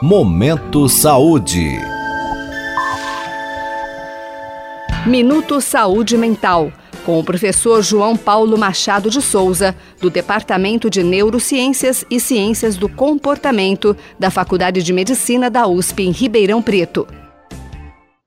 [0.00, 1.76] Momento Saúde.
[5.04, 6.72] Minuto Saúde Mental,
[7.04, 12.88] com o professor João Paulo Machado de Souza, do Departamento de Neurociências e Ciências do
[12.88, 17.04] Comportamento da Faculdade de Medicina da USP em Ribeirão Preto.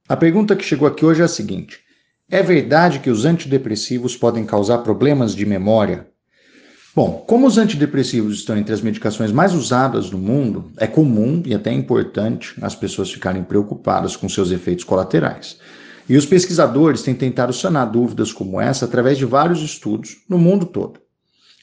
[0.10, 1.80] A pergunta que chegou aqui hoje é a seguinte:
[2.30, 6.11] é verdade que os antidepressivos podem causar problemas de memória?
[6.94, 11.56] Bom, como os antidepressivos estão entre as medicações mais usadas no mundo, é comum e
[11.56, 15.58] até importante as pessoas ficarem preocupadas com seus efeitos colaterais.
[16.10, 20.66] E os pesquisadores têm tentado sanar dúvidas como essa através de vários estudos no mundo
[20.66, 21.00] todo.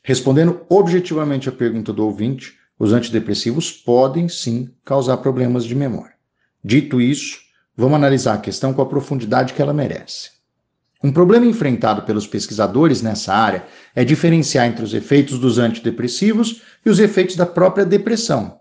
[0.03, 6.15] Respondendo objetivamente à pergunta do ouvinte, os antidepressivos podem sim causar problemas de memória.
[6.65, 7.39] Dito isso,
[7.77, 10.38] vamos analisar a questão com a profundidade que ela merece.
[11.03, 16.91] Um problema enfrentado pelos pesquisadores nessa área é diferenciar entre os efeitos dos antidepressivos e
[16.91, 18.59] os efeitos da própria depressão.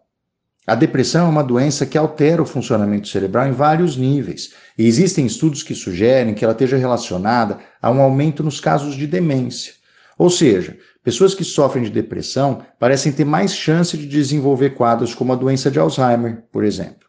[0.68, 5.26] A depressão é uma doença que altera o funcionamento cerebral em vários níveis, e existem
[5.26, 9.74] estudos que sugerem que ela esteja relacionada a um aumento nos casos de demência.
[10.15, 15.34] Ou seja, pessoas que sofrem de depressão parecem ter mais chance de desenvolver quadros como
[15.34, 17.07] a doença de Alzheimer, por exemplo.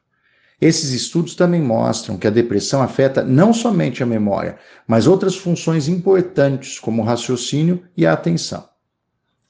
[0.61, 5.87] Esses estudos também mostram que a depressão afeta não somente a memória, mas outras funções
[5.87, 8.69] importantes, como o raciocínio e a atenção.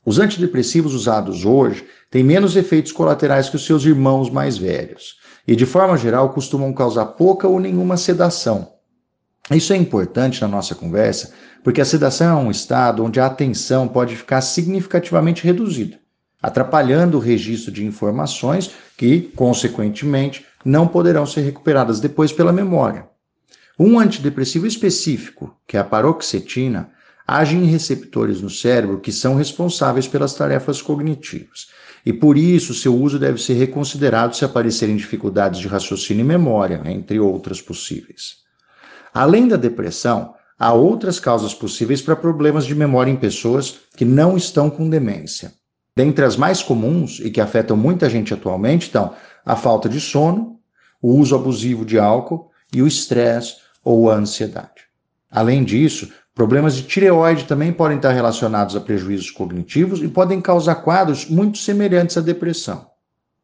[0.04, 5.56] Os antidepressivos usados hoje têm menos efeitos colaterais que os seus irmãos mais velhos e,
[5.56, 8.74] de forma geral, costumam causar pouca ou nenhuma sedação.
[9.50, 11.32] Isso é importante na nossa conversa
[11.64, 15.98] porque a sedação é um estado onde a atenção pode ficar significativamente reduzida
[16.42, 23.06] atrapalhando o registro de informações que, consequentemente, não poderão ser recuperadas depois pela memória.
[23.78, 26.90] Um antidepressivo específico, que é a paroxetina,
[27.26, 31.68] age em receptores no cérebro que são responsáveis pelas tarefas cognitivas.
[32.04, 36.80] E por isso, seu uso deve ser reconsiderado se aparecerem dificuldades de raciocínio e memória,
[36.86, 38.38] entre outras possíveis.
[39.12, 44.36] Além da depressão, há outras causas possíveis para problemas de memória em pessoas que não
[44.36, 45.52] estão com demência.
[45.98, 50.60] Dentre as mais comuns e que afetam muita gente atualmente estão a falta de sono,
[51.02, 54.86] o uso abusivo de álcool e o estresse ou a ansiedade.
[55.28, 60.76] Além disso, problemas de tireoide também podem estar relacionados a prejuízos cognitivos e podem causar
[60.76, 62.86] quadros muito semelhantes à depressão.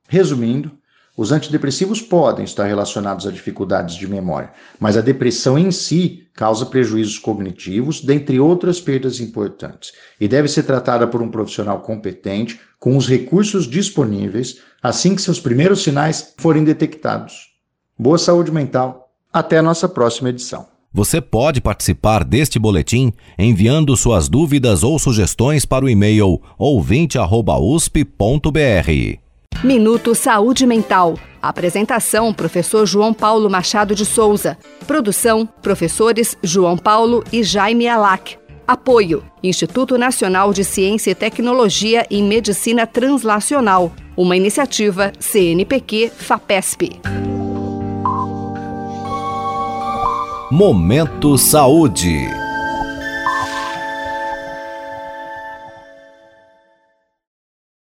[0.09, 0.79] Resumindo,
[1.17, 6.67] os antidepressivos podem estar relacionados a dificuldades de memória, mas a depressão em si causa
[6.67, 12.97] prejuízos cognitivos, dentre outras perdas importantes, e deve ser tratada por um profissional competente, com
[12.97, 17.51] os recursos disponíveis, assim que seus primeiros sinais forem detectados.
[17.97, 19.13] Boa saúde mental.
[19.33, 20.67] Até a nossa próxima edição.
[20.93, 29.24] Você pode participar deste boletim enviando suas dúvidas ou sugestões para o e-mail ouvinte@usp.br.
[29.63, 31.19] Minuto Saúde Mental.
[31.41, 34.59] Apresentação: Professor João Paulo Machado de Souza.
[34.87, 38.37] Produção: Professores João Paulo e Jaime Alac.
[38.67, 43.93] Apoio: Instituto Nacional de Ciência e Tecnologia em Medicina Translacional.
[44.17, 47.01] Uma iniciativa CNPq-FAPESP.
[50.51, 52.44] Momento Saúde.